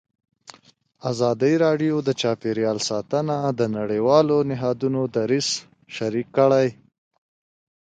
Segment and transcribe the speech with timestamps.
[1.11, 5.47] ازادي راډیو د چاپیریال ساتنه د نړیوالو نهادونو دریځ
[5.95, 6.67] شریک کړی.